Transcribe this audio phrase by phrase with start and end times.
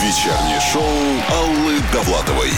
[0.00, 0.84] Вечернее шоу
[1.36, 2.52] Аллы Довлатовой.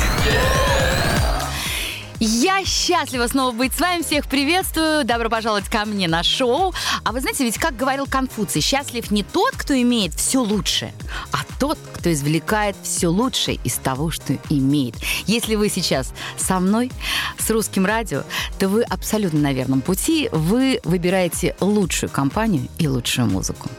[2.22, 4.02] Я счастлива снова быть с вами.
[4.02, 5.06] Всех приветствую.
[5.06, 6.74] Добро пожаловать ко мне на шоу.
[7.02, 10.92] А вы знаете, ведь как говорил Конфуций, счастлив не тот, кто имеет все лучшее,
[11.32, 14.96] а тот, кто извлекает все лучшее из того, что имеет.
[15.24, 16.92] Если вы сейчас со мной,
[17.38, 18.24] с русским радио,
[18.58, 20.28] то вы абсолютно на верном пути.
[20.30, 23.70] Вы выбираете лучшую компанию и лучшую музыку.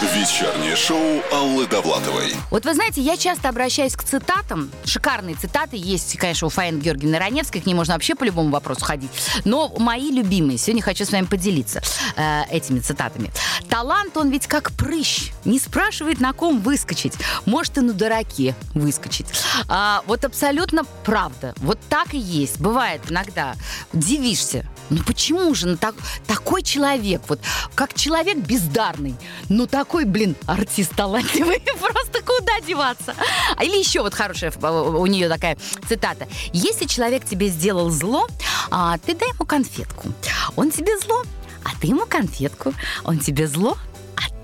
[0.00, 2.34] Вечернее шоу Аллы Довлатовой.
[2.50, 4.70] Вот вы знаете, я часто обращаюсь к цитатам.
[4.86, 7.60] Шикарные цитаты есть, конечно, у Фаины Георгиевны Раневской.
[7.60, 9.10] К ней можно вообще по любому вопросу ходить.
[9.44, 10.56] Но мои любимые.
[10.56, 11.82] Сегодня хочу с вами поделиться
[12.16, 13.30] э, этими цитатами.
[13.68, 15.32] Талант, он ведь как прыщ.
[15.44, 17.12] Не спрашивает, на ком выскочить.
[17.44, 19.26] Может, и на дураке выскочить.
[19.68, 21.52] А, вот абсолютно правда.
[21.58, 22.58] Вот так и есть.
[22.58, 23.54] Бывает иногда.
[23.92, 24.66] Удивишься.
[24.90, 25.94] Ну почему же ну, так,
[26.26, 27.40] такой человек, вот
[27.74, 29.14] как человек бездарный,
[29.48, 33.14] ну такой, блин, артист талантливый, просто куда деваться?
[33.56, 35.56] А Или еще вот хорошая у нее такая
[35.88, 36.26] цитата.
[36.52, 38.26] Если человек тебе сделал зло,
[38.70, 40.12] а, ты дай ему конфетку.
[40.56, 41.22] Он тебе зло,
[41.64, 42.74] а ты ему конфетку.
[43.04, 43.76] Он тебе зло,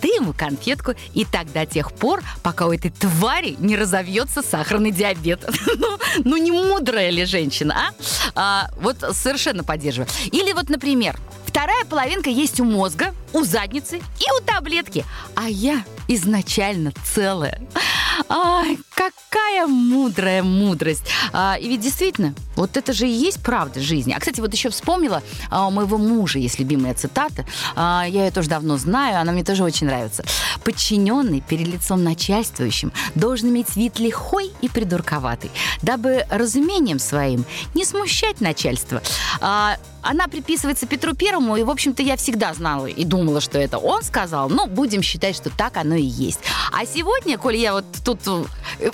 [0.00, 4.90] ты ему конфетку, и так до тех пор, пока у этой твари не разовьется сахарный
[4.90, 5.44] диабет.
[5.76, 7.94] ну, ну, не мудрая ли женщина, а?
[8.34, 8.70] а?
[8.80, 10.08] Вот совершенно поддерживаю.
[10.32, 11.18] Или вот, например,
[11.56, 17.62] вторая половинка есть у мозга, у задницы и у таблетки, а я изначально целая.
[18.28, 21.04] Ай, какая мудрая мудрость.
[21.32, 24.12] А, и ведь действительно, вот это же и есть правда жизни.
[24.12, 27.46] А, кстати, вот еще вспомнила а, у моего мужа есть любимая цитата.
[27.74, 30.24] А, я ее тоже давно знаю, она мне тоже очень нравится.
[30.62, 38.42] Подчиненный перед лицом начальствующим должен иметь вид лихой и придурковатый, дабы разумением своим не смущать
[38.42, 39.02] начальство.
[39.40, 43.78] А, она приписывается Петру Первому, и, в общем-то, я всегда знала и думала, что это
[43.78, 44.48] он сказал.
[44.48, 46.40] Ну, будем считать, что так оно и есть.
[46.72, 48.90] А сегодня, коли я вот тут э,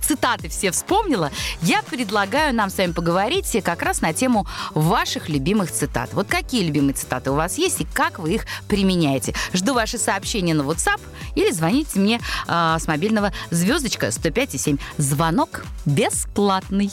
[0.00, 1.30] цитаты все вспомнила,
[1.62, 6.10] я предлагаю нам с вами поговорить как раз на тему ваших любимых цитат.
[6.12, 9.34] Вот какие любимые цитаты у вас есть и как вы их применяете.
[9.52, 11.00] Жду ваши сообщения на WhatsApp
[11.34, 14.80] или звоните мне э, с мобильного звездочка 105,7.
[14.98, 16.90] Звонок бесплатный.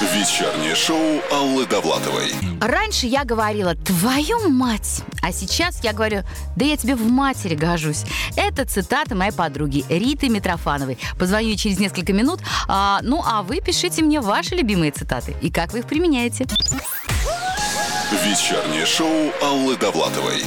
[0.00, 2.32] Вечернее шоу Аллы Довлатовой.
[2.60, 6.22] Раньше я говорила «твою мать», а сейчас я говорю
[6.56, 8.04] «да я тебе в матери гожусь».
[8.36, 10.98] Это цитата моей подруги Риты Митрофановой.
[11.18, 12.40] Позвоню ей через несколько минут.
[12.68, 16.46] А, ну, а вы пишите мне ваши любимые цитаты и как вы их применяете.
[18.24, 20.42] Вечернее шоу Аллы Довлатовой.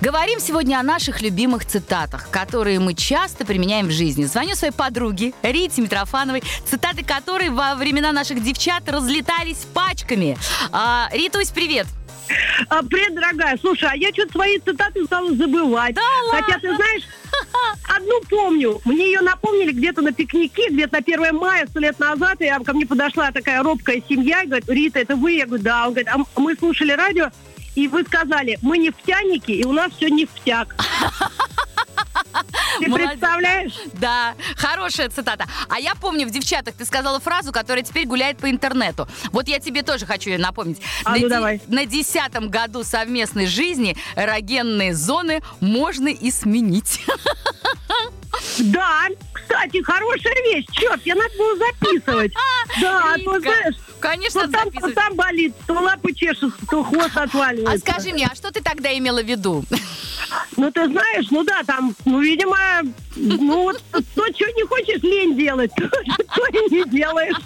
[0.00, 4.24] Говорим сегодня о наших любимых цитатах, которые мы часто применяем в жизни.
[4.24, 10.38] Звоню своей подруге Рите Митрофановой, цитаты которой во времена наших девчат разлетались пачками.
[10.72, 11.86] А, Ритусь, привет!
[12.70, 13.58] А, привет, дорогая.
[13.60, 15.94] Слушай, а я что-то свои цитаты стала забывать.
[15.94, 17.02] Да Хотя, ты знаешь,
[17.94, 18.80] одну помню.
[18.86, 22.40] Мне ее напомнили где-то на пикнике, где-то на 1 мая, сто лет назад.
[22.40, 25.32] И ко мне подошла такая робкая семья и говорит, Рита, это вы?
[25.32, 25.88] Я говорю, да.
[25.88, 27.30] Он говорит, а мы слушали радио,
[27.80, 30.76] и вы сказали, мы нефтяники, и у нас все нефтяк.
[32.78, 33.08] Ты Молодец.
[33.10, 33.72] представляешь?
[33.94, 35.46] Да, хорошая цитата.
[35.68, 39.08] А я помню, в «Девчатах» ты сказала фразу, которая теперь гуляет по интернету.
[39.32, 40.80] Вот я тебе тоже хочу ее напомнить.
[41.04, 41.60] А, на, ну де- давай.
[41.68, 47.00] на десятом году совместной жизни эрогенные зоны можно и сменить.
[48.58, 50.66] Да, кстати, хорошая вещь.
[50.72, 52.32] Черт, я надо было записывать.
[52.80, 57.16] Да, а то, знаешь, Конечно, то там, то там болит, то лапы чешутся, то хвост
[57.16, 57.84] А отваливается.
[57.86, 59.64] скажи мне, а что ты тогда имела в виду?
[60.56, 62.56] Ну, ты знаешь, ну да, там, ну, видимо,
[63.16, 67.36] ну, вот то, что не хочешь лень делать, то, то и не делаешь.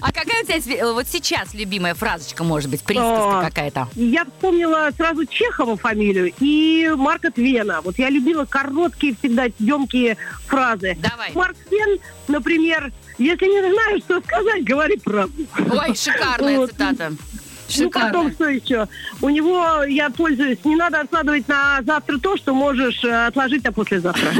[0.00, 3.42] А какая у тебя сви- вот сейчас любимая фразочка, может быть, присказка О.
[3.42, 3.88] какая-то?
[3.94, 7.80] Я вспомнила сразу Чехова фамилию и Марка Твена.
[7.82, 10.16] Вот я любила короткие, всегда емкие
[10.46, 10.96] фразы.
[11.00, 11.30] Давай.
[11.34, 15.44] Марк Твен, например, если не знаешь, что сказать, говори правду.
[15.58, 16.70] Ой, шикарная Вот.
[16.70, 17.12] цитата.
[17.78, 18.32] Ну, потом Шикарная.
[18.32, 18.88] что еще?
[19.20, 23.72] У него, я пользуюсь, не надо откладывать на завтра то, что можешь э, отложить на
[23.72, 24.32] послезавтра.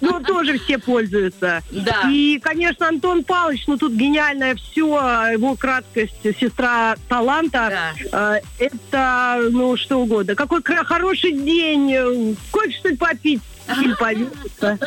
[0.00, 1.62] Ну, тоже все пользуются.
[1.70, 2.02] Да.
[2.10, 4.86] И, конечно, Антон Павлович, ну, тут гениальное все,
[5.32, 7.92] его краткость, сестра таланта.
[8.12, 10.34] Э, Это, ну, что угодно.
[10.34, 13.40] Какой хороший день, э, кофе, что ли, попить?
[13.68, 14.78] Или повеситься.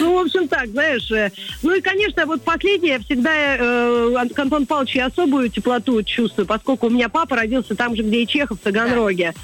[0.00, 1.10] Ну, в общем, так, знаешь.
[1.10, 1.30] э,
[1.62, 6.90] Ну и, конечно, вот последнее, всегда э, к Антону Павловичу особую теплоту чувствую, поскольку у
[6.90, 9.34] меня папа родился там же, где и Чехов, в Таганроге.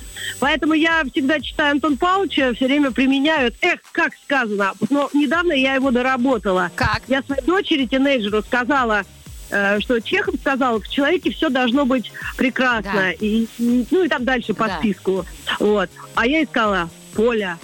[0.41, 3.53] Поэтому я всегда читаю Антон Павловича, все время применяю.
[3.61, 4.73] Эх, как сказано.
[4.91, 6.71] Но недавно я его доработала.
[6.75, 7.03] Как?
[7.09, 9.03] Я своей дочери, тинейджеру, сказала,
[9.51, 12.93] э, что Чехов сказал, в человеке все должно быть прекрасно.
[12.95, 13.11] Да.
[13.13, 14.79] И, ну и там дальше по Да.
[14.79, 15.27] списку.
[15.59, 15.91] Вот.
[16.15, 17.59] А я искала, Поля,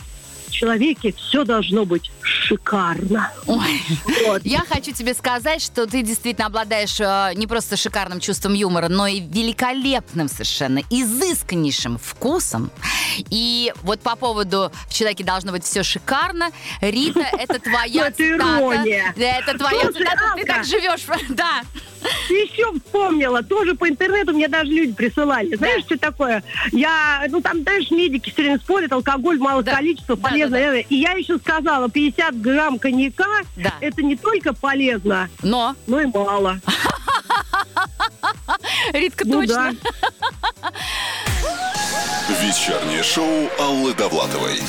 [0.54, 3.30] человеке все должно быть шикарно.
[3.46, 3.82] Ой.
[4.26, 4.42] Вот.
[4.44, 9.06] Я хочу тебе сказать, что ты действительно обладаешь э, не просто шикарным чувством юмора, но
[9.06, 12.70] и великолепным совершенно, изысканнейшим вкусом.
[13.30, 16.50] И вот по поводу «в человеке должно быть все шикарно»,
[16.80, 18.84] Рита, это твоя цитата.
[19.16, 21.04] Это твоя цитата, ты так живешь.
[21.34, 21.62] Да.
[22.28, 25.56] Еще вспомнила, тоже по интернету мне даже люди присылали.
[25.56, 26.42] Знаешь, что такое?
[26.70, 30.56] Я, ну там, знаешь, медики все время спорят, алкоголь количествах Да, полезно.
[30.56, 33.24] И я еще сказала, 50 грамм коньяка,
[33.56, 33.74] Да.
[33.80, 36.60] это не только полезно, Но, но и мало.
[38.92, 39.74] Ритка, Ну точно.
[40.62, 40.72] да.
[42.40, 44.60] Вечернее шоу Аллы Довлатовой.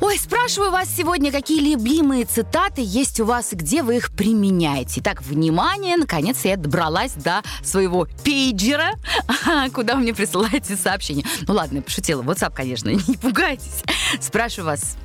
[0.00, 5.00] Ой, спрашиваю вас сегодня, какие любимые цитаты есть у вас и где вы их применяете.
[5.00, 8.92] Итак, внимание, наконец я добралась до своего пейджера,
[9.74, 11.24] куда мне присылаете сообщения.
[11.48, 12.22] Ну ладно, я пошутила.
[12.22, 13.82] WhatsApp, конечно, не пугайтесь.
[14.20, 14.96] Спрашиваю вас.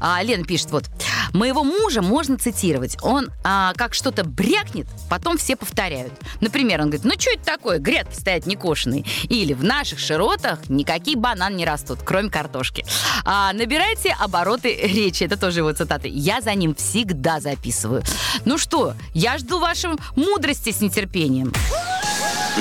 [0.00, 0.86] А, Лена пишет, вот.
[1.34, 2.96] Моего мужа можно цитировать.
[3.02, 6.12] Он а, как что-то брякнет, потом все повторяют.
[6.40, 9.04] Например, он говорит, ну что это такое, грядки стоят некошенные.
[9.24, 12.86] Или в наших широтах никакие бананы не растут, кроме картошки.
[13.24, 15.24] А, набирайте обороты речи.
[15.24, 16.08] Это тоже его цитаты.
[16.12, 18.02] Я за ним всегда записываю.
[18.44, 21.52] Ну что, я жду вашей мудрости с нетерпением.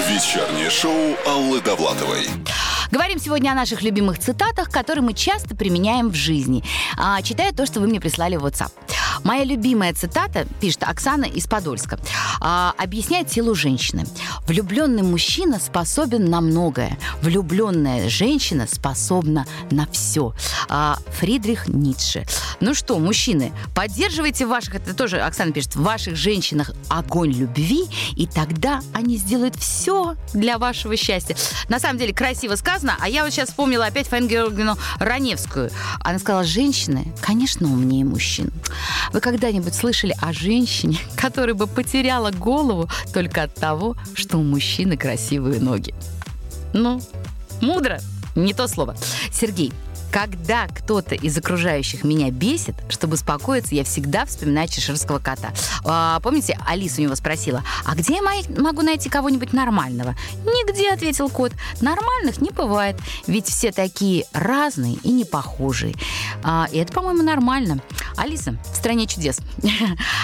[0.09, 2.27] Вечернее шоу Аллы Довлатовой.
[2.91, 6.63] Говорим сегодня о наших любимых цитатах, которые мы часто применяем в жизни.
[6.97, 8.71] А, читаю то, что вы мне прислали в WhatsApp.
[9.23, 11.99] Моя любимая цитата, пишет Оксана из Подольска,
[12.39, 14.05] а, объясняет силу женщины.
[14.47, 16.97] Влюбленный мужчина способен на многое.
[17.21, 20.33] Влюбленная женщина способна на все.
[20.69, 22.25] А, Фридрих Ницше.
[22.61, 27.83] Ну что, мужчины, поддерживайте ваших, это тоже Оксана пишет, в ваших женщинах огонь любви,
[28.15, 31.35] и тогда они сделают все для вашего счастья.
[31.67, 35.71] На самом деле красиво сказано, а я вот сейчас вспомнила опять Фаину Георгиевну Раневскую.
[36.01, 38.51] Она сказала, женщины, конечно, умнее мужчин.
[39.13, 44.97] Вы когда-нибудь слышали о женщине, которая бы потеряла голову только от того, что у мужчины
[44.97, 45.93] красивые ноги?
[46.73, 47.01] Ну,
[47.61, 47.99] мудро,
[48.35, 48.95] не то слово.
[49.31, 49.73] Сергей,
[50.11, 55.53] когда кто-то из окружающих меня бесит, чтобы успокоиться, я всегда вспоминаю чеширского кота.
[55.83, 60.15] А, помните, Алиса у него спросила, а где я могу найти кого-нибудь нормального?
[60.43, 61.51] Нигде, ответил кот.
[61.81, 65.95] Нормальных не бывает, ведь все такие разные и не похожие.
[66.43, 67.81] А, и это, по-моему, нормально.
[68.15, 69.39] Алиса, в стране чудес.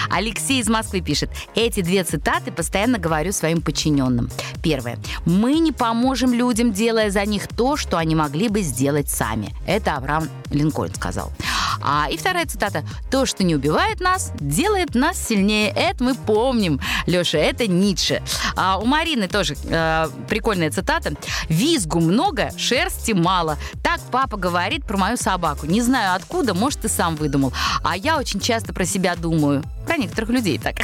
[0.09, 1.29] Алексей из Москвы пишет.
[1.55, 4.29] Эти две цитаты постоянно говорю своим подчиненным.
[4.63, 4.97] Первое.
[5.25, 9.53] Мы не поможем людям, делая за них то, что они могли бы сделать сами.
[9.73, 11.31] Это Авраам Линкольн сказал.
[11.81, 12.83] А, и вторая цитата.
[13.09, 15.73] То, что не убивает нас, делает нас сильнее.
[15.75, 16.79] Это мы помним.
[17.07, 18.21] Леша, это Ницше.
[18.55, 21.13] А, у Марины тоже э, прикольная цитата.
[21.49, 23.57] Визгу много, шерсти мало.
[23.81, 25.65] Так папа говорит про мою собаку.
[25.65, 27.51] Не знаю откуда, может, ты сам выдумал.
[27.83, 29.63] А я очень часто про себя думаю.
[29.85, 30.75] Про некоторых людей так.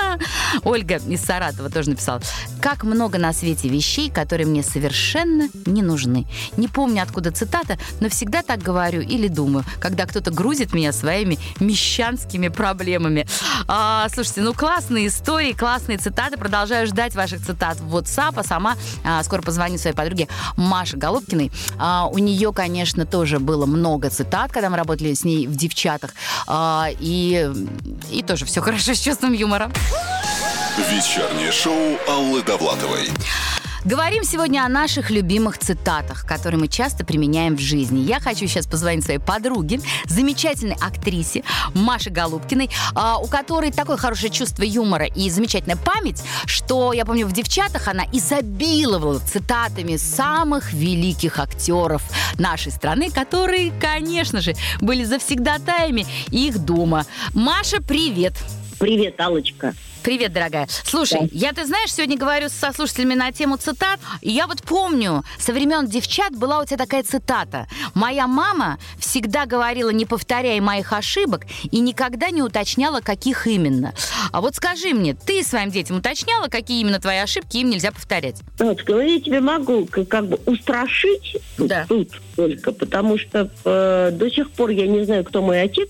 [0.64, 2.20] Ольга из Саратова тоже написала.
[2.60, 6.26] Как много на свете вещей, которые мне совершенно не нужны.
[6.56, 11.38] Не помню, откуда цитата, но всегда так говорю или думаю, когда кто-то грузит меня своими
[11.60, 13.26] мещанскими проблемами.
[13.66, 16.36] А, слушайте, ну классные истории, классные цитаты.
[16.36, 21.52] Продолжаю ждать ваших цитат в WhatsApp, а сама а, скоро позвоню своей подруге Маше Голубкиной.
[21.78, 26.14] А, у нее, конечно, тоже было много цитат, когда мы работали с ней в «Девчатах».
[26.46, 27.50] А, и,
[28.10, 29.70] и тоже все хорошо с чувством юмора.
[30.90, 33.10] Вечернее шоу Аллы Довлатовой.
[33.88, 38.00] Говорим сегодня о наших любимых цитатах, которые мы часто применяем в жизни.
[38.00, 41.42] Я хочу сейчас позвонить своей подруге, замечательной актрисе
[41.72, 47.26] Маше Голубкиной, а, у которой такое хорошее чувство юмора и замечательная память, что, я помню,
[47.26, 52.02] в «Девчатах» она изобиловала цитатами самых великих актеров
[52.38, 57.06] нашей страны, которые, конечно же, были завсегдатаями их дома.
[57.32, 58.34] Маша, привет!
[58.34, 58.67] Привет,
[59.18, 59.74] Алочка.
[60.04, 60.68] Привет, дорогая.
[60.84, 61.28] Слушай, Да.
[61.32, 63.98] я, ты знаешь, сегодня говорю со слушателями на тему цитат.
[64.22, 67.66] И я вот помню, со времен девчат была у тебя такая цитата.
[67.94, 73.92] Моя мама всегда говорила, не повторяй моих ошибок, и никогда не уточняла, каких именно.
[74.30, 78.36] А вот скажи мне, ты своим детям уточняла, какие именно твои ошибки им нельзя повторять?
[78.60, 81.84] Алочка, ну я тебе могу к- как бы устрашить Да.
[81.88, 85.88] тут только, потому что э, до сих пор я не знаю, кто мой отец.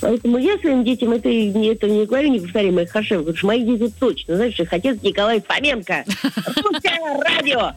[0.00, 3.46] Поэтому я своим детям это, не- это не говорю, не повторяй моих ошибок, потому что
[3.46, 6.04] мои дети точно, знаешь, их отец Николай Фоменко.
[6.62, 7.72] Русское радио.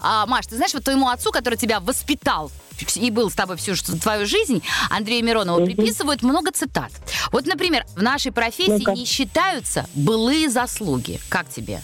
[0.00, 2.50] А, Маш, ты знаешь, вот твоему отцу, который тебя воспитал,
[2.96, 5.66] и был с тобой всю твою жизнь, Андрею Миронову, угу.
[5.66, 6.92] приписывают много цитат.
[7.32, 11.18] Вот, например, в нашей профессии ну не считаются былые заслуги.
[11.28, 11.80] Как тебе?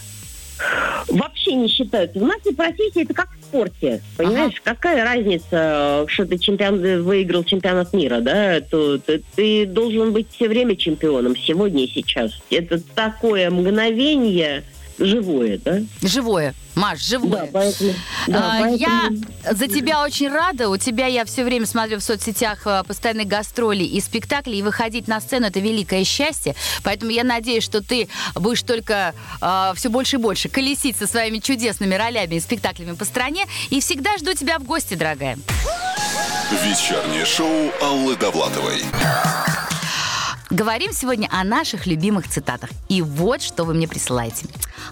[1.07, 2.19] Вообще не считаются.
[2.19, 4.01] В нашей профессии это как спорте.
[4.17, 4.75] Понимаешь, ага.
[4.75, 8.59] какая разница, что ты чемпион выиграл чемпионат мира, да?
[8.61, 12.41] То, то ты должен быть все время чемпионом, сегодня и сейчас.
[12.49, 14.63] Это такое мгновение
[14.97, 15.81] живое, да?
[16.01, 16.53] Живое.
[16.75, 17.41] Маш, живое.
[17.43, 17.93] Да, поэтому,
[18.27, 18.77] да, а, поэтому...
[18.77, 19.09] Я
[19.51, 20.69] за тебя очень рада.
[20.69, 25.07] У тебя я все время смотрю в соцсетях а, постоянные гастроли и спектакли, и выходить
[25.07, 26.55] на сцену это великое счастье.
[26.83, 31.39] Поэтому я надеюсь, что ты будешь только э, все больше и больше колесить со своими
[31.39, 33.45] чудесными ролями и спектаклями по стране.
[33.69, 35.37] И всегда жду тебя в гости, дорогая.
[36.63, 38.83] Вечернее шоу Аллы Довлатовой.
[40.53, 42.69] Говорим сегодня о наших любимых цитатах.
[42.87, 44.45] И вот что вы мне присылаете.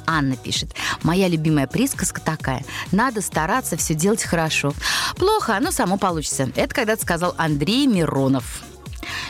[0.07, 0.73] Анна пишет.
[1.03, 2.65] Моя любимая присказка такая.
[2.91, 4.73] Надо стараться все делать хорошо.
[5.17, 6.49] Плохо, оно само получится.
[6.55, 8.63] Это когда-то сказал Андрей Миронов.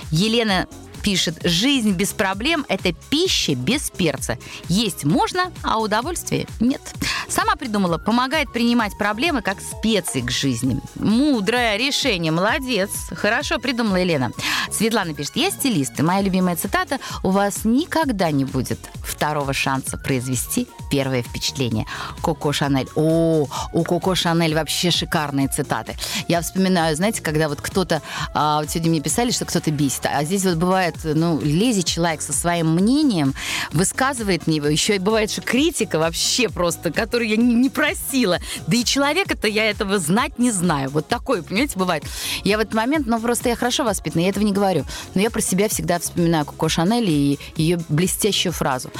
[0.10, 0.68] Елена
[1.02, 4.38] пишет, жизнь без проблем– это пища без перца.
[4.68, 6.82] Есть можно, а удовольствия нет.
[7.28, 10.80] Сама придумала, помогает принимать проблемы как специи к жизни.
[10.96, 12.90] Мудрое решение, молодец.
[13.12, 14.32] Хорошо придумала Елена.
[14.72, 19.98] Светлана пишет, я стилист, и моя любимая цитата «У вас никогда не будет второго шанса
[19.98, 21.86] произвести первое впечатление».
[22.22, 22.90] Коко Шанель.
[22.96, 25.96] О, у Коко Шанель вообще шикарные цитаты.
[26.28, 28.02] Я вспоминаю, знаете, когда вот кто-то,
[28.34, 32.22] а, вот сегодня мне писали, что кто-то бесит, а здесь вот бывает, ну, лезет человек
[32.22, 33.34] со своим мнением,
[33.72, 38.40] высказывает мне его, еще и бывает, что критика вообще просто, которую я не, не просила.
[38.68, 40.90] Да и человека-то я этого знать не знаю.
[40.90, 42.04] Вот такое, понимаете, бывает.
[42.44, 44.86] Я в этот момент, ну, просто я хорошо воспитана, я этого не говорю.
[45.16, 48.92] Но я про себя всегда вспоминаю Коко Шанель и ее блестящую фразу.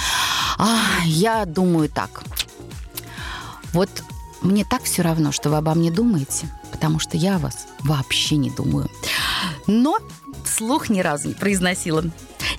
[0.58, 2.24] А, я думаю так.
[3.74, 3.90] Вот
[4.42, 8.38] мне так все равно, что вы обо мне думаете, потому что я о вас вообще
[8.38, 8.90] не думаю.
[9.68, 9.98] Но
[10.46, 12.04] слух ни разу не произносила.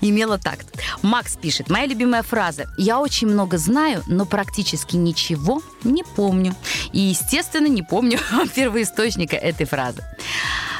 [0.00, 0.66] Имела такт.
[1.02, 2.66] Макс пишет, моя любимая фраза.
[2.76, 6.54] Я очень много знаю, но практически ничего не помню.
[6.92, 8.18] И, естественно, не помню
[8.54, 10.02] первоисточника этой фразы.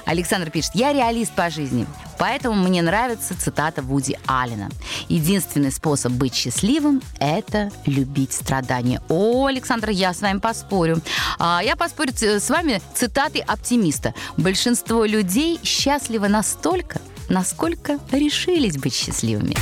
[0.05, 1.87] Александр пишет, я реалист по жизни,
[2.19, 4.69] поэтому мне нравится цитата Вуди Аллена.
[5.09, 9.01] Единственный способ быть счастливым– это любить страдания.
[9.09, 11.01] О, Александр, я с вами поспорю.
[11.39, 14.15] А, я поспорю с вами цитаты оптимиста.
[14.37, 19.57] Большинство людей счастливы настолько, насколько решились быть счастливыми.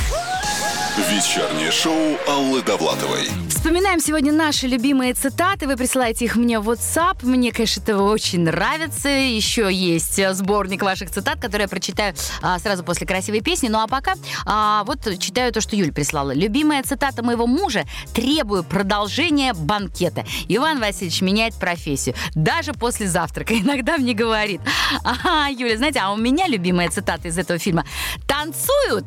[0.97, 3.29] Вечернее шоу Аллы Довлатовой.
[3.47, 5.65] Вспоминаем сегодня наши любимые цитаты.
[5.65, 7.25] Вы присылаете их мне в WhatsApp.
[7.25, 9.07] Мне, конечно, это очень нравится.
[9.07, 13.69] Еще есть сборник ваших цитат, который я прочитаю а, сразу после красивой песни.
[13.69, 16.33] Ну а пока а, вот читаю то, что Юль прислала.
[16.33, 20.25] Любимая цитата моего мужа «Требую продолжения банкета».
[20.49, 22.15] Иван Васильевич меняет профессию.
[22.35, 24.59] Даже после завтрака иногда мне говорит.
[25.05, 27.85] Ага, Юля, знаете, а у меня любимая цитата из этого фильма.
[28.27, 29.05] «Танцуют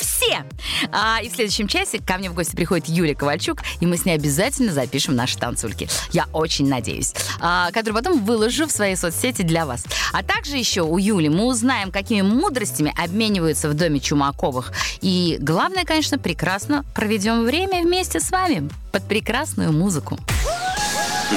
[0.00, 0.44] все.
[0.92, 4.04] А, и в следующем часе ко мне в гости приходит Юлия Ковальчук, и мы с
[4.04, 5.88] ней обязательно запишем наши танцульки.
[6.12, 7.14] Я очень надеюсь.
[7.40, 9.84] А, которые потом выложу в своей соцсети для вас.
[10.12, 14.72] А также еще у Юли мы узнаем, какими мудростями обмениваются в доме Чумаковых.
[15.00, 20.18] И главное, конечно, прекрасно проведем время вместе с вами под прекрасную музыку.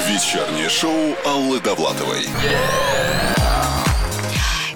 [0.08, 2.22] Вечернее шоу Аллы Довлатовой.
[2.22, 3.43] Yeah!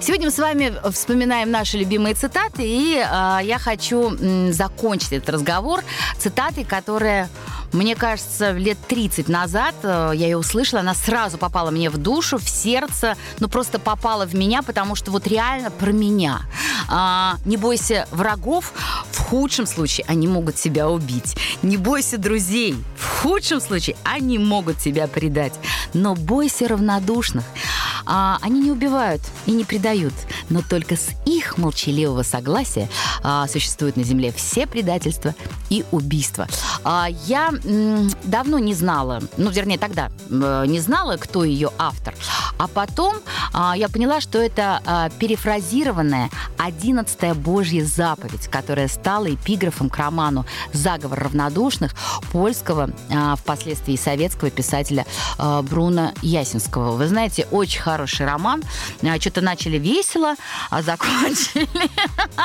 [0.01, 5.29] Сегодня мы с вами вспоминаем наши любимые цитаты, и э, я хочу м, закончить этот
[5.29, 5.83] разговор
[6.17, 7.29] цитатой, которая
[7.71, 12.37] мне кажется, лет 30 назад э, я ее услышала, она сразу попала мне в душу,
[12.37, 16.39] в сердце, ну просто попала в меня, потому что вот реально про меня.
[16.89, 18.73] А, не бойся врагов,
[19.11, 21.35] в худшем случае они могут тебя убить.
[21.61, 25.53] Не бойся друзей, в худшем случае они могут тебя предать.
[25.93, 27.43] Но бойся равнодушных.
[28.05, 30.13] А, они не убивают и не предают,
[30.49, 32.89] но только с их молчаливого согласия
[33.23, 35.35] а, существуют на Земле все предательства
[35.69, 36.47] и убийства.
[36.83, 42.15] А, я м, давно не знала, ну, вернее, тогда э, не знала, кто ее автор,
[42.59, 43.15] а потом
[43.53, 50.45] а, я поняла, что это а, перефразированная одиннадцатая Божья заповедь, которая стала эпиграфом к роману
[50.73, 51.95] «Заговор равнодушных»
[52.31, 55.05] польского, а, впоследствии советского писателя
[55.37, 56.97] а, Бруно Ясинского.
[56.97, 58.61] Вы знаете, очень хороший роман.
[59.03, 60.35] А, что-то начали весело,
[60.69, 61.69] а закончили.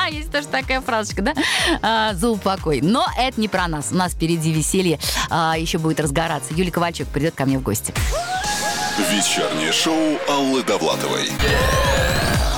[0.11, 1.33] Есть тоже такая фразочка, да?
[1.81, 2.79] А, за упокой.
[2.79, 3.89] Но это не про нас.
[3.91, 4.97] У нас впереди веселье
[5.57, 6.53] еще будет разгораться.
[6.53, 7.93] Юлия Ковальчук придет ко мне в гости.
[8.97, 11.29] Вечернее шоу Аллы Довлатовой.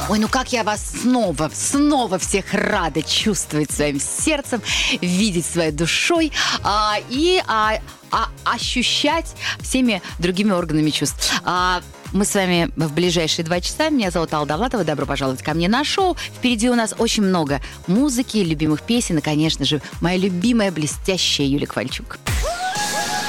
[0.08, 4.62] Ой, ну как я вас снова, снова всех рада чувствовать своим сердцем,
[5.01, 6.32] видеть своей душой
[6.63, 7.79] а, и а,
[8.12, 11.34] а, ощущать всеми другими органами чувств.
[11.44, 11.82] А,
[12.13, 13.89] мы с вами в ближайшие два часа.
[13.89, 14.84] Меня зовут Алла Довлатова.
[14.84, 16.15] Добро пожаловать ко мне на шоу.
[16.38, 21.65] Впереди у нас очень много музыки, любимых песен и, конечно же, моя любимая блестящая Юлия
[21.65, 22.20] Ковальчук.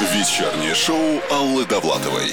[0.01, 2.31] Вечернее шоу Аллы Довлатовой.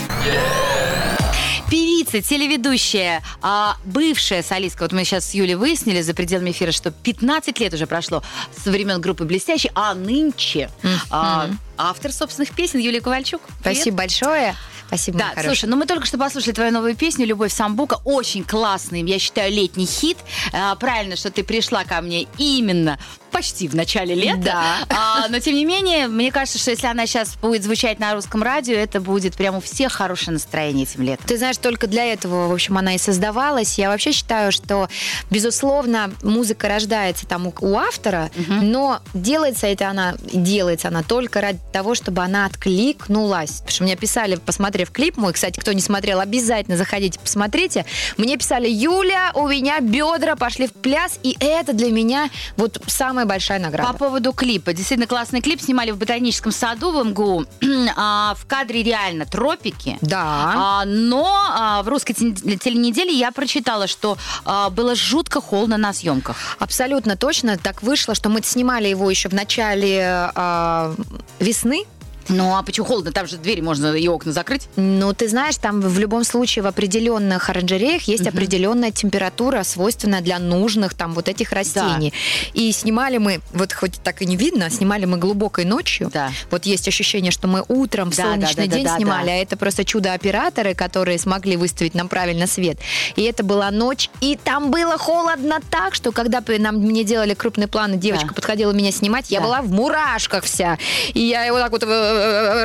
[1.68, 4.84] Певица, телеведущая, а, бывшая солистка.
[4.84, 8.22] Вот мы сейчас с Юлей выяснили за пределами эфира, что 15 лет уже прошло
[8.56, 10.70] со времен группы «Блестящий», а нынче
[11.10, 13.42] а, автор собственных песен Юлия Ковальчук.
[13.64, 13.78] Привет.
[13.78, 14.56] Спасибо большое.
[14.88, 15.56] Спасибо, Да, моя хорошая.
[15.56, 18.00] слушай, ну мы только что послушали твою новую песню «Любовь Самбука».
[18.06, 20.18] Очень классный, я считаю, летний хит.
[20.54, 23.00] А, правильно, что ты пришла ко мне именно
[23.32, 24.40] почти в начале лета.
[24.46, 24.76] Да.
[24.90, 28.42] А, но, тем не менее, мне кажется, что если она сейчас будет звучать на русском
[28.42, 31.26] радио, это будет прямо у всех хорошее настроение этим летом.
[31.28, 33.78] Ты знаешь, только для этого, в общем, она и создавалась.
[33.78, 34.88] Я вообще считаю, что,
[35.30, 41.60] безусловно, музыка рождается там у, у автора, но делается это она, делается она только ради
[41.74, 43.52] того, чтобы она откликнулась.
[43.60, 44.36] Потому что мне писали,
[44.76, 47.86] посмотрев клип мой, кстати, кто не смотрел, обязательно заходите, посмотрите.
[48.18, 53.26] Мне писали, Юля, у меня бедра пошли в пляс, и это для меня вот самая
[53.26, 53.94] большая награда.
[53.94, 54.74] По поводу клипа.
[54.74, 55.62] Действительно классный клип.
[55.62, 57.46] Снимали в ботаническом саду в МГУ.
[57.98, 59.98] А, в кадре реально тропики.
[60.02, 60.54] Да.
[60.56, 65.94] А, но а, в русской тел- теленеделе я прочитала, что а, было жутко холодно на
[65.94, 66.36] съемках.
[66.60, 70.94] Абсолютно точно так вышло, что мы снимали его еще в начале а,
[71.40, 71.86] весны.
[72.30, 73.12] Ну а почему холодно?
[73.12, 74.68] Там же двери можно и окна закрыть.
[74.76, 80.40] Ну, ты знаешь, там в любом случае в определенных оранжереях есть определенная температура, свойственная для
[80.40, 82.14] нужных там вот этих растений.
[82.54, 86.10] И снимали мы, вот хоть так и не видно, снимали мы глубокой ночью.
[86.14, 86.32] Да.
[86.52, 89.28] Вот есть ощущение, что мы утром в Да, солнечный да, да, день да, да, снимали,
[89.28, 89.32] да.
[89.34, 92.78] а это просто чудо-операторы, которые смогли выставить нам правильно свет.
[93.16, 97.68] И это была ночь, и там было холодно так, что когда нам мне делали крупный
[97.68, 98.34] план, и девочка Да.
[98.34, 99.46] подходила меня снимать, я Да.
[99.46, 100.78] была в мурашках вся.
[101.14, 102.15] И я вот так вот э,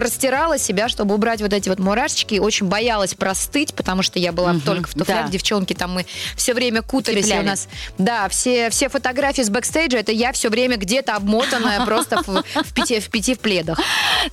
[0.00, 2.38] растирала себя, чтобы убрать вот эти вот мурашечки.
[2.38, 5.26] Очень боялась простыть, потому что я была только в туфлях.
[5.26, 5.28] да.
[5.28, 7.28] Девчонки там мы все время кутались.
[7.28, 11.84] И у нас, да, все, все фотографии с бэкстейджа, это я все время где-то обмотанная
[11.86, 13.78] просто в, в пяти, в пяти в пледах.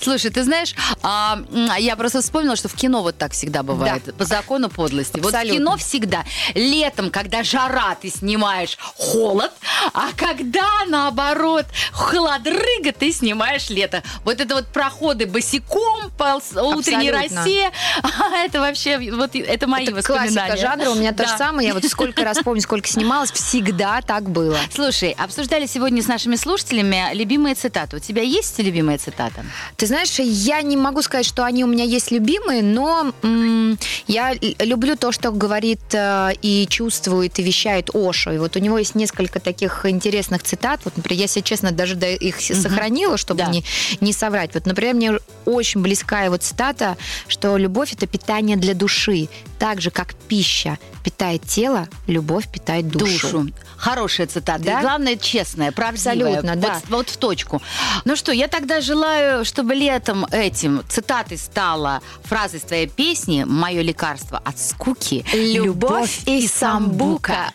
[0.01, 1.39] Слушай, ты знаешь, а,
[1.77, 4.03] я просто вспомнила, что в кино вот так всегда бывает.
[4.05, 4.13] Да.
[4.13, 5.19] По закону подлости.
[5.19, 6.23] Вот в кино всегда
[6.55, 9.51] летом, когда жара, ты снимаешь холод,
[9.93, 14.03] а когда, наоборот, холодрыга, ты снимаешь лето.
[14.23, 14.67] Вот это вот
[15.07, 17.71] проходы босиком по утренней росе,
[18.45, 20.31] это вообще, вот это мои Это воспоминания.
[20.33, 21.29] классика жанра, у меня то Да.
[21.29, 21.67] же самое.
[21.69, 24.57] Я вот сколько раз помню, сколько снималась, всегда так было.
[24.73, 27.97] Слушай, обсуждали сегодня с нашими слушателями любимые цитаты.
[27.97, 29.45] У тебя есть любимая цитата?
[29.77, 34.33] Ты знаешь, я не могу сказать, что они у меня есть любимые, но м, я
[34.59, 38.31] люблю то, что говорит э, и чувствует, и вещает Ошо.
[38.33, 40.81] И вот у него есть несколько таких интересных цитат.
[40.83, 43.49] Вот, например, я, если честно, даже до- их сохранила, чтобы Да.
[43.51, 43.63] не,
[44.01, 44.51] не соврать.
[44.53, 45.13] Вот, например, мне
[45.45, 49.29] очень близка его цитата, что любовь– это питание для души.
[49.59, 53.43] Так же, как пища питает тело, любовь питает душу.
[53.43, 53.53] душу.
[53.77, 54.63] Хорошая цитата.
[54.63, 54.79] Да?
[54.79, 56.39] И главное, честная, правдивая.
[56.39, 56.81] Абсолютно, Вот- да.
[56.89, 57.61] Вот, в точку.
[58.05, 63.81] Ну что, я тогда желаю, чтобы летом этим цитатой стала фраза из твоей песни «Мое
[63.81, 67.51] лекарство от скуки» Любовь и самбука.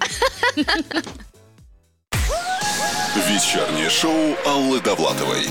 [3.28, 5.46] Вечернее шоу Аллы Довлатовой.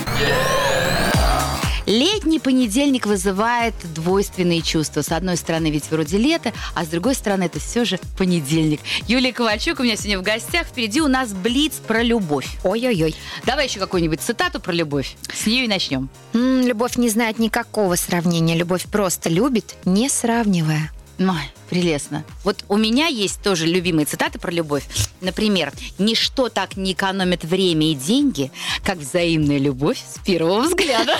[1.91, 5.01] Летний понедельник вызывает двойственные чувства.
[5.01, 8.79] С одной стороны, ведь вроде лето, а с другой стороны, это все же понедельник.
[9.09, 10.67] Юлия Ковальчук у меня сегодня в гостях.
[10.67, 12.47] Впереди у нас блиц про любовь.
[12.63, 13.13] Ой-ой-ой.
[13.45, 15.17] Давай еще какую-нибудь цитату про любовь.
[15.33, 16.09] С нее и начнем.
[16.33, 18.55] М, любовь не знает никакого сравнения.
[18.55, 20.91] Любовь просто любит, не сравнивая.
[21.29, 22.23] Ой, прелестно.
[22.43, 24.85] Вот у меня есть тоже любимые цитаты про любовь.
[25.21, 28.51] Например, «Ничто так не экономит время и деньги,
[28.83, 31.17] как взаимная любовь с первого взгляда».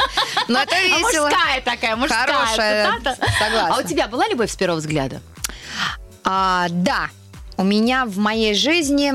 [0.48, 1.28] Но это А весело.
[1.28, 3.16] Мужская такая, мужская Хорошая, цитата.
[3.38, 3.74] согласна.
[3.76, 5.20] А у тебя была любовь с первого взгляда?
[6.24, 7.10] А, да,
[7.56, 9.12] у меня в моей жизни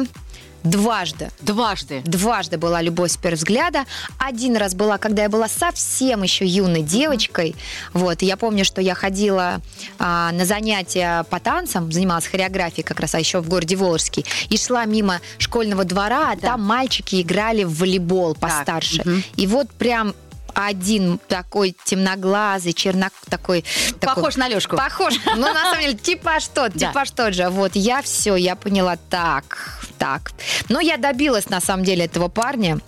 [0.63, 1.29] дважды.
[1.41, 2.01] Дважды.
[2.05, 3.85] Дважды была любовь с первого взгляда.
[4.17, 7.55] Один раз была, когда я была совсем еще юной девочкой.
[7.93, 9.61] Вот, и я помню, что я ходила
[9.97, 14.57] а, на занятия по танцам, занималась хореографией как раз, а еще в городе Волжский, и
[14.57, 16.49] шла мимо школьного двора, а Да.
[16.49, 19.01] там мальчики играли в волейбол постарше.
[19.05, 19.23] мгм.
[19.35, 20.13] И вот прям
[20.53, 23.63] один такой темноглазый, чернок такой...
[23.99, 24.75] такой- Похож на Лешку.
[24.77, 25.13] Похож.
[25.35, 27.49] Ну, на самом деле, типа что, типа что же.
[27.49, 30.31] Вот, я все, я поняла, так, так.
[30.69, 32.79] Но я добилась, на самом деле, этого парня.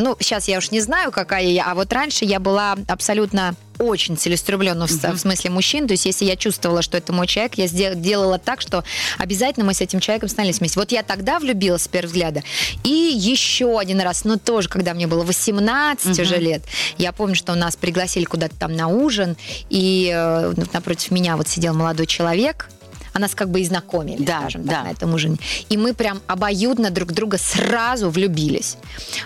[0.00, 4.16] Ну, сейчас я уж не знаю, какая я, а вот раньше я была абсолютно очень
[4.18, 5.86] целеустремленно в, в смысле мужчин.
[5.86, 8.84] То есть, если я чувствовала, что это мой человек, я сдел- делала так, что
[9.16, 10.78] обязательно мы с этим человеком становились вместе.
[10.78, 12.42] Вот я тогда влюбилась с первого взгляда.
[12.84, 16.62] И еще один раз, ну тоже, когда мне было 18 уже лет,
[16.98, 19.36] я помню, что нас пригласили куда-то там на ужин,
[19.70, 22.68] и э, напротив меня вот сидел молодой человек,
[23.12, 24.72] а нас как бы и знакомили, Да, скажем да.
[24.74, 25.38] так, на этом ужине.
[25.70, 28.76] И мы прям обоюдно друг друга сразу влюбились.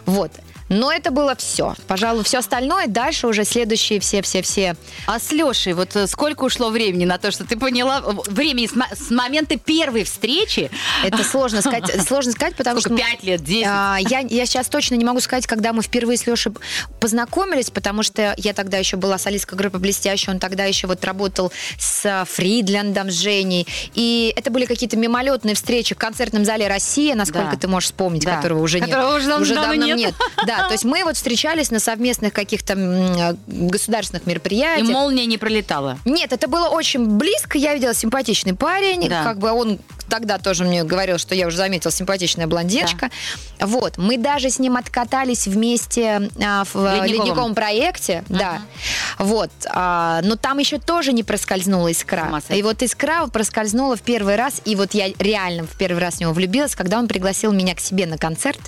[0.06, 0.30] Вот.
[0.68, 1.74] Но это было все.
[1.86, 4.76] Пожалуй, все остальное дальше уже следующие все-все-все.
[5.06, 8.66] А с Лешей, вот э, сколько ушло времени на то, что ты поняла, э, времени
[8.66, 10.70] с, с момента первой встречи,
[11.04, 13.06] Это сложно сказать, сложно сказать, потому сколько, что...
[13.10, 13.66] пять лет, десять?
[13.68, 16.52] А, я, я сейчас точно не могу сказать, когда мы впервые с Лешей
[17.00, 21.52] познакомились, потому что я тогда еще была солисткой группы «Блестящая», он тогда еще вот работал
[21.78, 27.50] с Фридлендом, с Женей, и это были какие-то мимолетные встречи в концертном зале «Россия», насколько
[27.52, 27.56] Да.
[27.56, 28.36] ты можешь вспомнить, Да.
[28.36, 29.40] которого уже Которого нет.
[29.40, 30.14] уже давно давно нет.
[30.46, 34.88] Да, то есть мы вот встречались на совместных каких-то м, государственных И мероприятиях.
[34.88, 35.98] молния не пролетала.
[36.04, 37.58] Нет, это было очень близко.
[37.58, 39.08] Я видела симпатичный парень.
[39.08, 39.22] Да.
[39.24, 43.10] Как бы он тогда тоже мне говорил, что я уже заметила симпатичная блондиночка.
[43.60, 43.98] Вот.
[43.98, 47.06] Мы даже с ним откатались вместе а, в Ледниковом.
[47.06, 48.24] ледниковом, проекте.
[48.28, 48.60] Да.
[49.18, 49.50] Вот.
[49.66, 52.42] А, но там еще тоже не проскользнула искра.
[52.48, 54.60] И вот искра проскользнула в первый раз.
[54.64, 57.80] И вот я реально в первый раз в него влюбилась, когда он пригласил меня к
[57.80, 58.60] себе на концерт.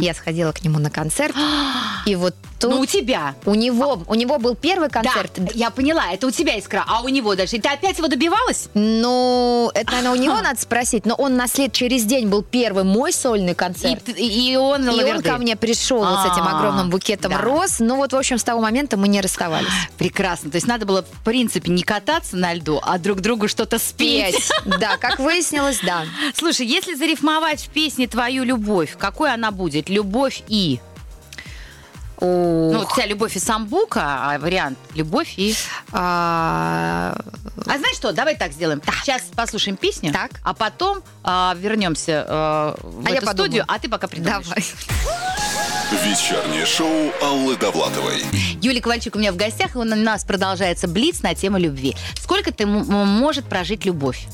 [0.00, 1.34] Я сходила к нему на концерт.
[2.06, 2.74] И вот тут...
[2.74, 3.34] Ну, у тебя.
[3.46, 5.32] у него, у него был первый концерт.
[5.36, 7.56] Да, я поняла, это у тебя искра, а у него дальше.
[7.56, 8.68] И ты опять его добивалась?
[8.74, 12.84] Ну, это, наверное, у него надо спросить, но он на след через день был первый
[12.84, 14.04] мой сольный И, концерт.
[14.04, 17.38] ты- и он И он ко мне пришел вот с этим А, огромным букетом да.
[17.38, 17.78] роз.
[17.80, 19.68] Ну вот, в общем, с того момента мы не расставались.
[19.98, 20.50] Прекрасно.
[20.50, 24.34] То есть надо было, в принципе, не кататься на льду, а друг другу что-то спеть.
[24.34, 24.50] Петь.
[24.80, 26.04] Да, как выяснилось, да.
[26.34, 29.88] Слушай, если зарифмовать в песне твою любовь, какой она будет?
[29.88, 30.80] Любовь и...
[32.24, 35.54] Ну, у тебя любовь и самбука, а вариант любовь и...
[35.92, 37.14] А,
[37.66, 38.82] А знаешь что, давай так сделаем.
[39.02, 40.30] Сейчас послушаем песню, Так.
[40.42, 44.46] а потом а, вернемся а, в А эту студию, а ты пока придумаешь.
[44.46, 44.64] Давай.
[46.04, 48.24] Вечернее шоу Аллы Довлатовой.
[48.60, 51.94] Юлия Ковальчук у меня в гостях, и у нас продолжается Блиц на тему любви.
[52.18, 54.26] Сколько ты может прожить любовь?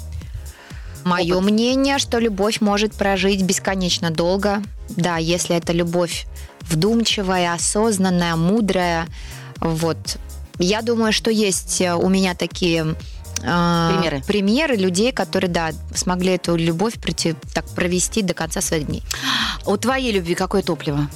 [1.05, 4.63] Мое мнение, что любовь может прожить бесконечно долго.
[4.91, 6.27] Да, если это любовь
[6.63, 9.07] вдумчивая, осознанная, мудрая.
[9.61, 10.19] Вот.
[10.59, 12.95] Я думаю, что есть э, у меня такие
[13.43, 14.23] э, Примеры.
[14.27, 19.03] примеры людей, которые, да, смогли эту любовь пройти, так провести до конца своих дней.
[19.67, 21.09] У твоей любви какое топливо?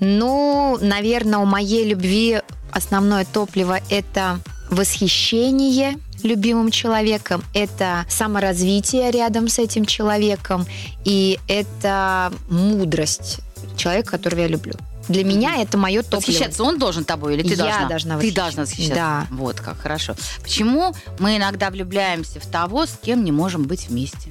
[0.00, 9.58] Ну, наверное, у моей любви основное топливо это восхищение любимым человеком, это саморазвитие рядом с
[9.58, 10.66] этим человеком,
[11.04, 13.40] и это мудрость
[13.76, 14.74] человека, которого я люблю.
[15.08, 16.20] Для меня это мое топливо.
[16.20, 17.88] Восхищаться он должен тобой или ты Я должна?
[17.88, 18.94] должна Ты должна восхищаться.
[18.94, 19.26] Да.
[19.30, 20.14] Вот как, хорошо.
[20.42, 24.30] Почему мы иногда влюбляемся в того, с кем не можем быть вместе?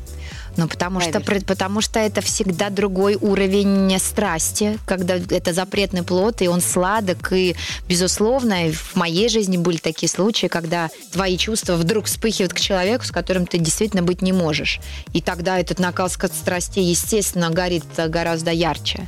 [0.57, 6.47] Ну, потому что, потому что это всегда другой уровень страсти, когда это запретный плод, и
[6.47, 7.55] он сладок, и,
[7.87, 13.11] безусловно, в моей жизни были такие случаи, когда твои чувства вдруг вспыхивают к человеку, с
[13.11, 14.79] которым ты действительно быть не можешь.
[15.13, 19.07] И тогда этот накал страстей, естественно, горит гораздо ярче.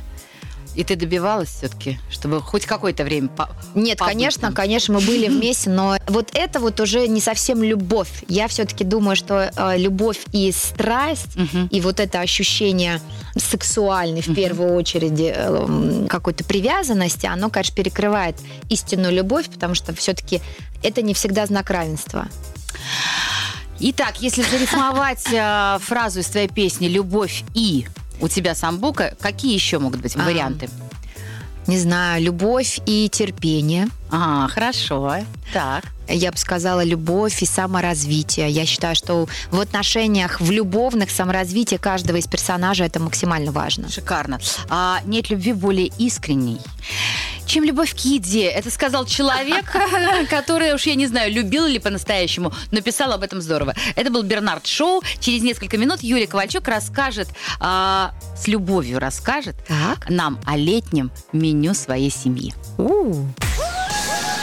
[0.76, 4.54] И ты добивалась все-таки, чтобы хоть какое-то время по- Нет, побыть конечно, там?
[4.54, 8.22] конечно, мы были вместе, но вот это вот уже не совсем любовь.
[8.28, 11.66] Я все-таки думаю, что э, любовь и страсть, Мгм.
[11.66, 13.00] и вот это ощущение
[13.36, 18.36] сексуальной, в первую очередь, э, какой-то привязанности, оно, конечно, перекрывает
[18.68, 20.40] истинную любовь, потому что все-таки
[20.82, 22.28] это не всегда знак равенства.
[23.80, 27.86] Итак, если зарифмовать э, фразу из твоей песни «любовь и»
[28.20, 30.20] у тебя самбука, какие еще могут быть А.
[30.24, 30.68] варианты?
[31.66, 33.88] Не знаю, любовь и терпение.
[34.10, 35.14] А, хорошо.
[35.52, 35.84] Так.
[36.08, 38.50] Я бы сказала, любовь и саморазвитие.
[38.50, 43.88] Я считаю, что в отношениях, в любовных саморазвитие каждого из персонажей это максимально важно.
[43.88, 44.40] Шикарно.
[44.68, 46.58] А, нет любви более искренней,
[47.50, 48.46] чем любовь к еде.
[48.46, 49.64] Это сказал человек,
[50.30, 53.74] который, уж я не знаю, любил ли по-настоящему, но писал об этом здорово.
[53.96, 55.02] Это был Бернард Шоу.
[55.18, 60.08] Через несколько минут Юлия Ковальчук расскажет, а, с любовью расскажет Так.
[60.08, 62.54] нам о летнем меню своей семьи.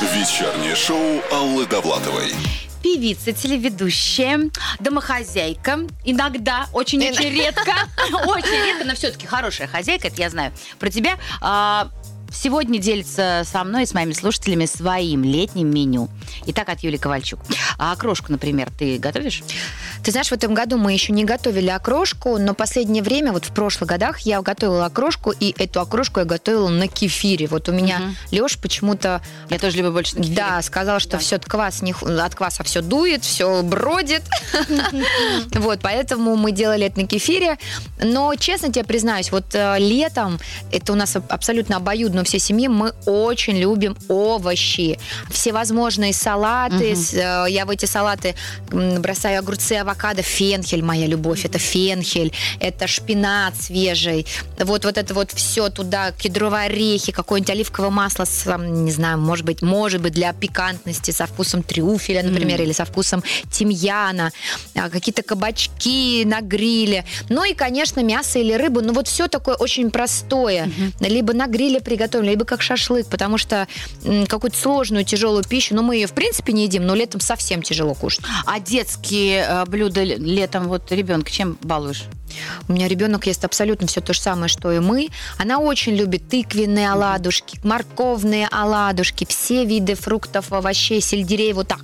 [0.01, 2.33] Вечернее шоу Аллы Довлатовой.
[2.83, 5.79] Певица, телеведущая, домохозяйка.
[6.03, 7.73] Иногда, очень-очень редко.
[8.27, 10.53] Очень редко, но все-таки хорошая хозяйка, это я знаю.
[10.79, 11.89] Про тебя а,
[12.31, 16.09] сегодня делится со мной и с моими слушателями своим летним меню.
[16.47, 17.39] Итак, от Юли Ковальчук.
[17.77, 19.43] А окрошку, например, ты готовишь?
[20.03, 23.51] Ты знаешь, в этом году мы еще не готовили окрошку, но последнее время, вот в
[23.53, 27.47] прошлых годах, я готовила окрошку, и эту окрошку я готовила на кефире.
[27.47, 28.15] Вот у меня Мгм.
[28.31, 30.35] Леш почему-то Я тоже люблю больше на кефире.
[30.37, 31.17] Да, сказал, что Да.
[31.19, 34.23] все квас не, от кваса все дует, все бродит.
[35.53, 37.57] Вот, поэтому мы делали это на кефире.
[38.03, 40.39] Но, честно тебе признаюсь, вот э, летом,
[40.71, 44.99] это у нас аб- абсолютно обоюдно у всей семьи, мы очень любим овощи.
[45.29, 46.95] Всевозможные салаты.
[47.13, 48.35] Э, Я в эти салаты
[48.71, 54.25] бросаю огурцы, авокадо, фенхель, моя любовь, это фенхель, это шпинат свежий.
[54.59, 59.45] Вот, вот это вот все туда, кедровые орехи, какое-нибудь оливковое масло, с, не знаю, может
[59.45, 62.65] быть, может быть, для пикантности, со вкусом трюфеля, например, Мгм.
[62.65, 64.31] или со вкусом тимьяна,
[64.75, 67.05] а, какие-то кабачки на гриле.
[67.29, 68.81] Ну и, конечно, мясо или рыбу.
[68.81, 70.69] Ну вот все такое очень простое.
[70.99, 73.67] Либо на гриле приготовлено, либо как шашлык, потому что
[74.27, 77.93] какую-то сложную, тяжелую пищу, ну мы ее в принципе не едим, но летом совсем тяжело
[77.93, 78.21] кушать.
[78.45, 82.03] А детские э, блюда л- летом, вот ребенка чем балуешь?
[82.67, 85.07] У меня ребенок ест абсолютно все то же самое, что и мы.
[85.37, 91.79] Она очень любит тыквенные оладушки, морковные оладушки, все виды фруктов, овощей, сельдерей, вот так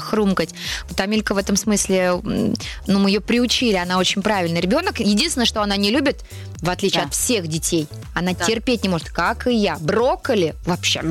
[0.00, 0.50] хрумкать.
[0.88, 5.00] Вот Амелька в этом смысле, ну, мы ее приучили, она очень правильный ребенок.
[5.00, 6.24] Единственное, что она не любит,
[6.62, 7.08] в отличие Да.
[7.08, 8.44] от всех детей, она Да.
[8.44, 9.76] терпеть не может, как и я.
[9.80, 11.02] Брокколи вообще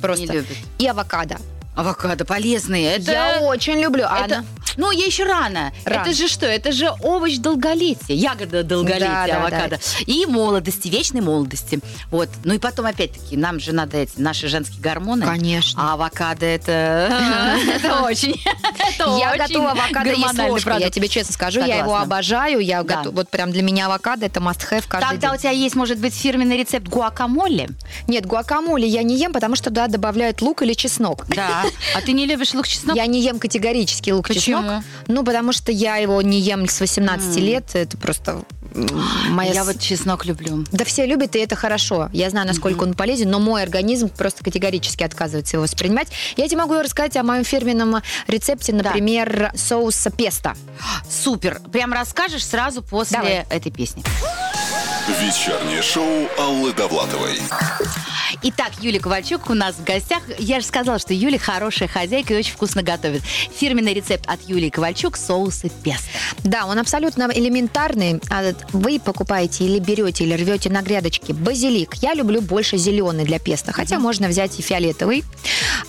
[0.00, 0.44] просто.
[0.78, 1.36] И авокадо.
[1.76, 2.96] Авокадо полезные.
[2.96, 3.12] Это...
[3.12, 4.04] Я очень люблю.
[4.08, 4.44] а это- она-
[4.76, 5.72] Ну, ей еще рано.
[5.84, 6.02] Рано.
[6.02, 6.46] Это же что?
[6.46, 9.78] Это же овощ долголетия, ягода долголетия, Да, да, авокадо.
[10.06, 11.80] И молодости, вечной молодости.
[12.10, 12.28] Вот.
[12.44, 15.24] Ну и потом, опять-таки, нам же надо эти наши женские гормоны.
[15.24, 15.82] Конечно.
[15.82, 17.10] А авокадо это,
[17.74, 18.40] это очень.
[19.18, 22.96] Я готова авокадо есть ложкой, я тебе честно скажу, я его обожаю, я Да.
[22.98, 25.98] готов, вот прям для меня авокадо это must have каждый Тогда у тебя есть, может
[25.98, 27.70] быть, фирменный рецепт гуакамоле?
[28.06, 31.26] Нет, гуакамоле я не ем, потому что туда добавляют лук или чеснок.
[31.28, 31.64] Да.
[31.94, 32.96] А ты не любишь лук чеснок?
[32.96, 34.30] Я не ем категорически лук
[34.66, 34.82] Почему?
[35.08, 37.42] Ну, потому что я его не ем с 18 М.
[37.42, 37.64] лет.
[37.74, 38.42] Это просто
[39.28, 39.52] моя...
[39.52, 40.64] Я вот чеснок люблю.
[40.72, 42.08] Да все любят, и это хорошо.
[42.12, 46.08] Я знаю, насколько он полезен, но мой организм просто категорически отказывается его воспринимать.
[46.36, 50.54] Я тебе могу рассказать о моем фирменном рецепте, например, соуса песто.
[51.08, 51.60] Супер.
[51.72, 53.46] Прям расскажешь сразу после Давай.
[53.48, 54.02] этой песни.
[55.20, 57.40] Вечернее шоу Аллы Довлатовой.
[58.42, 60.22] Итак, Юлия Ковальчук у нас в гостях.
[60.38, 63.22] Я же сказала, что Юля хорошая хозяйка и очень вкусно готовит.
[63.22, 66.04] Фирменный рецепт от Юлии Ковальчук– соусы песто.
[66.44, 68.20] Да, он абсолютно элементарный.
[68.30, 71.94] А Вы покупаете или берете, или рвете на грядочке базилик.
[71.96, 75.24] Я люблю больше зеленый для песто, хотя можно взять и фиолетовый.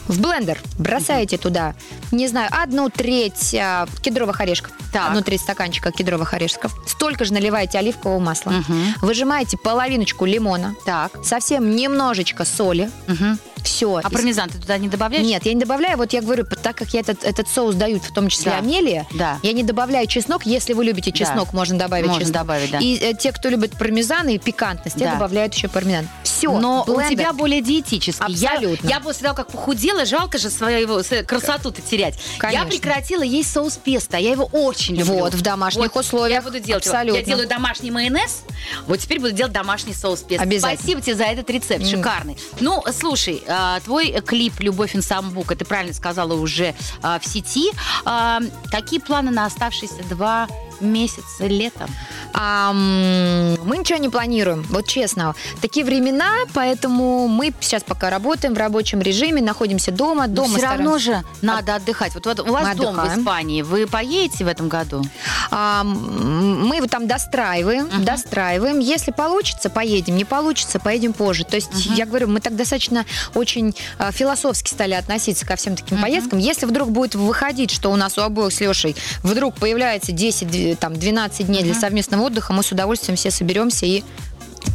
[0.07, 1.75] В блендер бросаете туда,
[2.11, 5.09] не знаю, одну треть а, кедровых орешков, Так.
[5.09, 6.73] одну треть стаканчика кедровых орешков.
[6.87, 8.51] Столько же наливаете оливкового масла.
[8.51, 8.95] Мгм.
[9.01, 11.11] Выжимаете половиночку лимона, Так.
[11.23, 12.89] совсем немножечко соли.
[13.07, 13.37] Мгм.
[13.63, 13.99] Все.
[14.03, 15.25] А пармезан ты туда не добавляешь?
[15.25, 15.97] Нет, я не добавляю.
[15.97, 18.57] Вот я говорю, так как я этот, этот соус дают, в том числе Да.
[18.59, 19.39] Амелия, Да.
[19.43, 20.45] я не добавляю чеснок.
[20.45, 21.17] Если вы любите Да.
[21.17, 22.41] чеснок, можно добавить Можно чеснок.
[22.41, 22.79] добавить, да.
[22.79, 25.13] И э, те, кто любит пармезан и пикантность, Да.
[25.13, 26.07] добавляют еще пармезан.
[26.23, 26.57] Все.
[26.57, 28.33] Но у тебя более диетический.
[28.33, 28.87] Я- Абсолютно.
[28.87, 32.15] Я, после того, как похудела, жалко же своего с- красоту-то терять.
[32.35, 32.67] Я Конечно.
[32.67, 34.17] прекратила есть соус песто.
[34.17, 35.15] Я его очень люблю.
[35.19, 36.37] Вот, в домашних Вот, условиях.
[36.37, 36.93] Я буду делать его.
[36.95, 37.19] Абсолютно.
[37.19, 38.41] Я делаю домашний майонез.
[38.87, 40.43] Вот теперь буду делать домашний соус песто.
[40.43, 40.77] Обязательно.
[40.79, 41.83] Спасибо тебе за этот рецепт.
[41.83, 41.89] М.
[41.89, 42.37] Шикарный.
[42.59, 43.46] Ну, слушай, а,
[43.83, 47.71] твой клип «Любовь инсамбука», ты правильно сказала, уже а, в сети.
[48.05, 48.39] А,
[48.71, 50.47] Какие планы на оставшиеся два
[50.79, 51.89] месяца летом?
[52.33, 55.33] А, мы ничего не планируем, вот честно.
[55.61, 60.27] Такие времена, поэтому мы сейчас пока работаем в рабочем режиме, находимся дома.
[60.27, 62.13] Дома все равно стараемся- же надо отдыхать.
[62.13, 63.21] Вот, вот у вас Мы дом в отдыхаем.
[63.21, 63.61] Испании.
[63.61, 65.03] Вы поедете в этом году?
[65.51, 68.05] А, мы его там достраиваем, Мгм.
[68.05, 68.79] достраиваем.
[68.79, 70.15] Если получится, поедем.
[70.15, 71.43] Не получится, поедем позже.
[71.43, 71.95] То есть, Мгм.
[71.95, 76.03] я говорю, мы так достаточно очень а, философски стали относиться ко всем таким Мгм.
[76.05, 76.39] поездкам.
[76.39, 80.66] Если вдруг будет выходить, что у нас у обоих с Лешей вдруг появляется 10, дв-
[80.75, 81.81] там, 12 дней для Мгм.
[81.81, 84.03] совместного отдыха, мы с удовольствием все соберемся и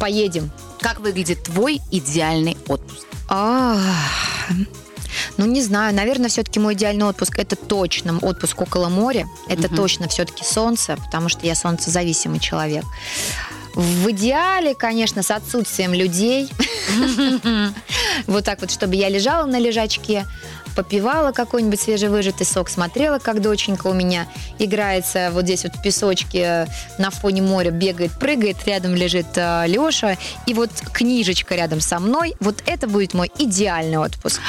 [0.01, 0.51] поедем.
[0.81, 3.07] Как выглядит твой идеальный отпуск?
[3.29, 3.79] А,
[5.37, 9.27] ну, не знаю, наверное, все-таки мой идеальный отпуск это точно отпуск около моря.
[9.49, 9.77] Это Мгм.
[9.77, 12.85] точно все-таки солнце, потому что я солнцезависимый человек.
[13.75, 16.51] В идеале, конечно, с отсутствием людей.
[18.27, 20.27] Вот так вот, чтобы я лежала на лежачке,
[20.75, 24.27] попивала какой-нибудь свежевыжатый сок, смотрела, как доченька у меня
[24.59, 26.67] играется вот здесь вот в песочке
[26.99, 32.35] на фоне моря, бегает, прыгает, рядом лежит Леша, и вот книжечка рядом со мной.
[32.41, 34.41] Вот это будет мой идеальный отпуск.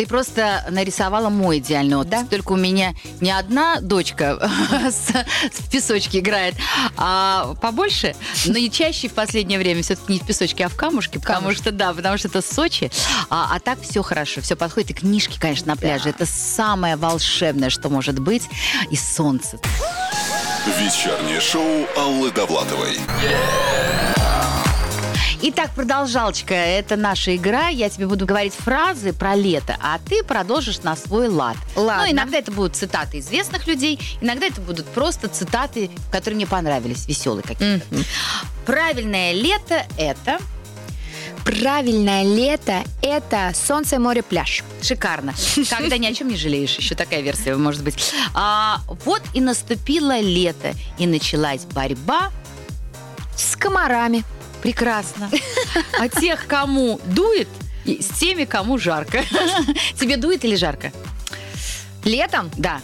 [0.00, 2.22] Ты просто нарисовала мой идеальный отпуск.
[2.22, 2.24] Да.
[2.24, 4.50] Только у меня не одна дочка
[4.90, 5.12] с-
[5.60, 6.54] в песочке играет,
[6.96, 8.14] а побольше.
[8.46, 11.18] Но и чаще в последнее время все-таки не в песочке, а в камушке.
[11.20, 11.60] Потому Камушке.
[11.64, 12.90] что, да, потому что это Сочи.
[13.28, 14.92] А, а так все хорошо, все подходит.
[14.92, 16.08] И книжки, конечно, на пляже.
[16.08, 18.44] Это самое волшебное, что может быть.
[18.90, 19.58] И солнце.
[20.78, 22.96] Вечернее шоу Аллы Довлатовой.
[25.42, 26.52] Итак, продолжалочка.
[26.52, 27.68] Это наша игра.
[27.68, 31.56] Я тебе буду говорить фразы про лето, а ты продолжишь на свой лад.
[31.76, 32.04] Ладно.
[32.04, 37.08] Ну, иногда это будут цитаты известных людей, иногда это будут просто цитаты, которые мне понравились,
[37.08, 37.86] веселые какие-то.
[38.66, 40.38] Правильное лето– это
[41.42, 44.62] Правильное лето– это солнце, море, пляж.
[44.82, 45.34] шикарно.
[45.70, 46.76] Когда ни о чем не жалеешь.
[46.76, 48.12] Еще такая версия может быть.
[48.34, 52.30] А, вот и наступило лето, и началась борьба.
[53.36, 54.22] С комарами.
[54.62, 55.30] Прекрасно.
[55.98, 57.48] А тех, кому дует,
[57.84, 59.22] и с теми, кому жарко.
[59.98, 60.92] Тебе дует или жарко?
[62.04, 62.80] Летом Да.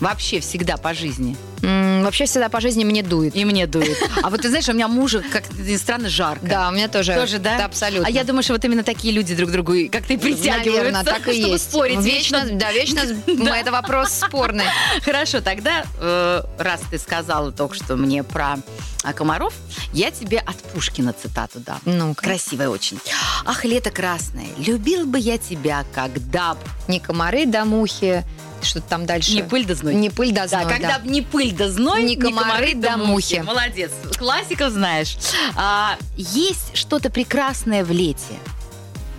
[0.00, 1.36] Вообще всегда по жизни.
[1.62, 3.36] м, вообще всегда по жизни мне дует.
[3.36, 3.98] И мне дует.
[4.22, 6.46] А вот ты знаешь, у меня мужу, как ни странно, жарко.
[6.46, 7.14] Да, у меня тоже.
[7.14, 7.64] Тоже, да?
[7.64, 8.06] абсолютно.
[8.06, 10.70] А я думаю, что вот именно такие люди друг к другу и как-то и притягиваются,
[10.92, 11.70] Наверное, так и чтобы есть.
[11.70, 12.58] спорить Вечно, вечно.
[12.58, 13.00] да, вечно
[13.54, 14.64] это вопрос спорный.
[15.02, 18.56] Хорошо, тогда, э, раз ты сказала только что мне про
[19.04, 19.54] а, комаров,
[19.92, 21.80] я тебе от Пушкина цитату дам.
[21.84, 22.98] Ну, Красивая очень.
[23.44, 26.60] Ах, лето красное, любил бы я тебя, когда б...
[26.88, 28.24] не комары да мухи,
[28.62, 29.32] что там дальше?
[29.34, 29.94] Не пыль да зной.
[29.94, 31.04] Не пыль да Да, зной, когда да.
[31.10, 33.42] не пыль да зной, Не комары да мухи.
[33.44, 35.16] Молодец, классиков знаешь.
[35.56, 38.34] А, есть что-то прекрасное в лете.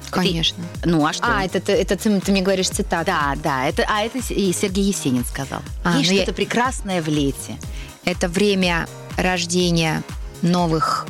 [0.09, 0.61] Конечно.
[0.83, 1.23] Ну, а что?
[1.25, 3.05] А, это, ты- это ты, ты мне говоришь цитату.
[3.05, 5.61] Да, да, это, а это Сергей Есенин сказал.
[5.85, 7.57] А, есть ну я- что-то прекрасное в лете.
[8.03, 10.03] Это время рождения
[10.41, 11.05] новых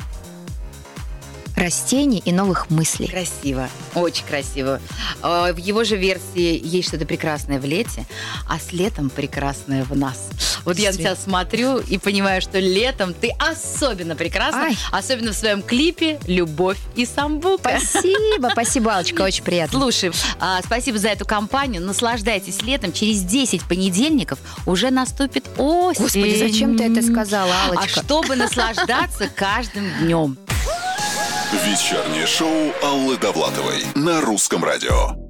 [1.62, 3.06] растений и новых мыслей.
[3.08, 4.80] Красиво, очень красиво.
[5.22, 8.04] А, В его же версии есть что-то прекрасное в лете,
[8.48, 10.28] а с летом прекрасное в нас.
[10.64, 14.76] Вот я на тебя смотрю и понимаю, что летом ты особенно прекрасна, Ай.
[14.92, 17.78] особенно в своем клипе «Любовь и самбука».
[17.80, 19.78] Спасибо, спасибо, Алочка, очень приятно.
[19.78, 21.82] Слушай, а, спасибо за эту компанию.
[21.82, 22.92] Наслаждайтесь летом.
[22.92, 26.02] Через 10 понедельников уже наступит осень.
[26.02, 28.00] Господи, зачем ты это сказала, А Алочка?
[28.02, 30.36] чтобы наслаждаться каждым днем.
[31.52, 35.22] Вечернее шоу Аллы Довлатовой на русском радио.